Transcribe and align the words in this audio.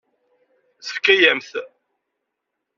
Tefka-yam-t? 0.85 1.51